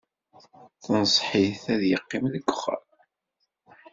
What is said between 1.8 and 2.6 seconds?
yeqqim deg